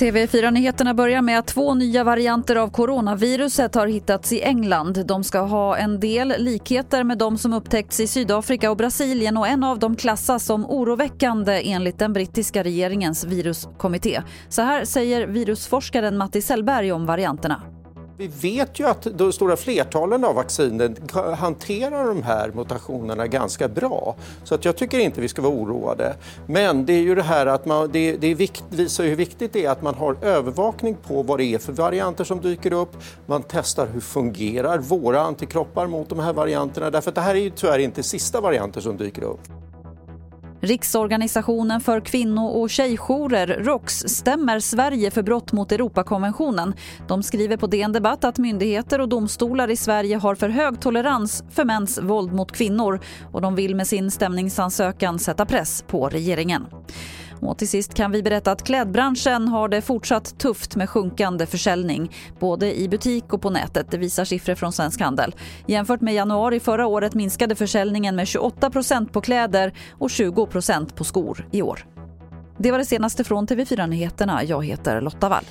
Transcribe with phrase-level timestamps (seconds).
[0.00, 5.06] TV4-nyheterna börjar med att två nya varianter av coronaviruset har hittats i England.
[5.06, 9.48] De ska ha en del likheter med de som upptäckts i Sydafrika och Brasilien och
[9.48, 14.22] en av dem klassas som oroväckande enligt den brittiska regeringens viruskommitté.
[14.48, 17.79] Så här säger virusforskaren Matti Sellberg om varianterna.
[18.20, 20.96] Vi vet ju att de stora flertalen av vaccinen
[21.38, 24.16] hanterar de här mutationerna ganska bra.
[24.44, 26.14] Så att jag tycker inte vi ska vara oroade.
[26.46, 29.64] Men det är ju det här att man, det, det vikt, visar hur viktigt det
[29.64, 32.96] är att man har övervakning på vad det är för varianter som dyker upp.
[33.26, 36.90] Man testar hur fungerar våra antikroppar mot de här varianterna.
[36.90, 39.40] Därför att det här är ju tyvärr inte sista varianter som dyker upp.
[40.60, 46.74] Riksorganisationen för kvinno och tjejjourer, Roks stämmer Sverige för brott mot Europakonventionen.
[47.08, 51.44] De skriver på DN Debatt att myndigheter och domstolar i Sverige har för hög tolerans
[51.50, 53.00] för mäns våld mot kvinnor
[53.32, 56.66] och de vill med sin stämningsansökan sätta press på regeringen.
[57.40, 62.16] Och till sist kan vi berätta att klädbranschen har det fortsatt tufft med sjunkande försäljning
[62.38, 63.90] både i butik och på nätet.
[63.90, 65.34] Det visar siffror från Svensk Handel.
[65.66, 70.96] Jämfört med januari förra året minskade försäljningen med 28 procent på kläder och 20 procent
[70.96, 71.86] på skor i år.
[72.58, 74.44] Det var det senaste från TV4 Nyheterna.
[74.44, 75.44] Jag heter Lotta Wall.